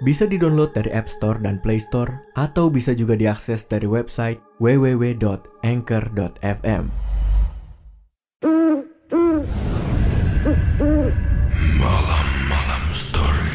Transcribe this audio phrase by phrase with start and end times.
[0.00, 5.52] Bisa di-download dari App Store dan Play Store atau bisa juga diakses dari website www.anchor.fm.
[11.76, 13.52] Malam-malam story.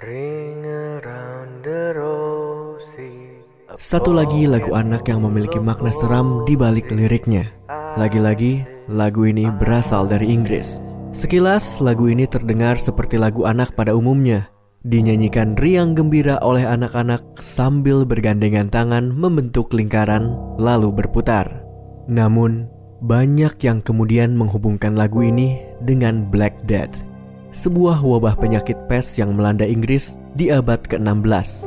[0.00, 3.44] Ring around the rosy.
[3.76, 7.52] Satu lagi lagu anak yang memiliki makna seram di balik liriknya.
[8.00, 10.80] Lagi-lagi, lagu ini berasal dari Inggris.
[11.10, 14.46] Sekilas, lagu ini terdengar seperti lagu anak pada umumnya.
[14.86, 21.66] Dinyanyikan riang gembira oleh anak-anak sambil bergandengan tangan membentuk lingkaran lalu berputar.
[22.06, 22.70] Namun,
[23.02, 27.02] banyak yang kemudian menghubungkan lagu ini dengan Black Death,
[27.50, 31.66] sebuah wabah penyakit pes yang melanda Inggris di abad ke-16.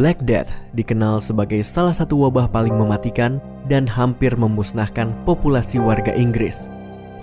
[0.00, 3.36] Black Death dikenal sebagai salah satu wabah paling mematikan
[3.68, 6.72] dan hampir memusnahkan populasi warga Inggris.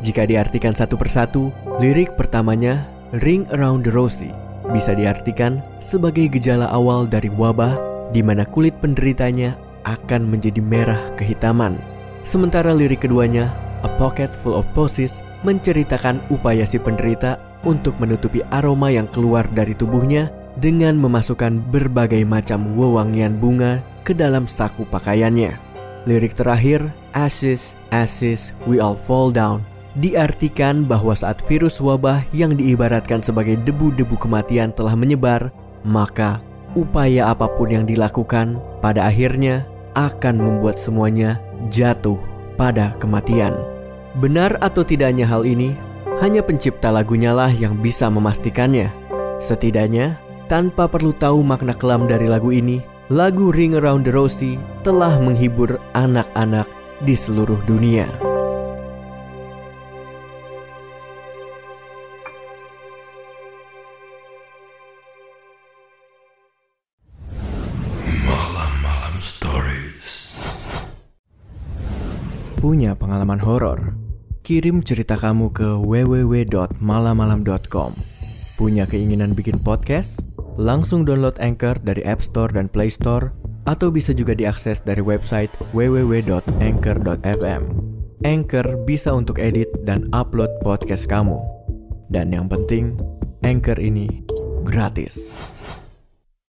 [0.06, 1.50] Jika diartikan satu persatu,
[1.82, 2.86] lirik pertamanya
[3.26, 4.30] Ring Around the Rosie
[4.70, 7.74] bisa diartikan sebagai gejala awal dari wabah
[8.14, 9.58] di mana kulit penderitanya
[9.90, 11.82] akan menjadi merah kehitaman.
[12.22, 13.50] Sementara lirik keduanya,
[13.82, 19.74] A Pocket Full of Posies, menceritakan upaya si penderita untuk menutupi aroma yang keluar dari
[19.74, 20.30] tubuhnya
[20.62, 25.58] dengan memasukkan berbagai macam wewangian bunga ke dalam saku pakaiannya.
[26.06, 29.66] Lirik terakhir, Ashes, Ashes, We All Fall Down,
[30.00, 35.52] diartikan bahwa saat virus wabah yang diibaratkan sebagai debu-debu kematian telah menyebar,
[35.88, 36.44] maka
[36.76, 39.64] upaya apa pun yang dilakukan pada akhirnya
[39.96, 41.40] akan membuat semuanya
[41.72, 42.20] jatuh
[42.60, 43.56] pada kematian.
[44.20, 45.76] Benar atau tidaknya hal ini,
[46.20, 48.92] hanya pencipta lagunya lah yang bisa memastikannya.
[49.40, 52.80] Setidaknya, tanpa perlu tahu makna kelam dari lagu ini,
[53.12, 56.68] lagu Ring Around the Rosie telah menghibur anak-anak
[57.04, 58.35] di seluruh dunia.
[72.66, 73.94] Punya pengalaman horor?
[74.42, 77.92] Kirim cerita kamu ke www.malamalam.com.
[78.58, 80.26] Punya keinginan bikin podcast?
[80.58, 83.30] Langsung download Anchor dari App Store dan Play Store
[83.70, 87.62] atau bisa juga diakses dari website www.anchor.fm.
[88.26, 91.38] Anchor bisa untuk edit dan upload podcast kamu.
[92.10, 92.98] Dan yang penting,
[93.46, 94.26] Anchor ini
[94.66, 95.38] gratis.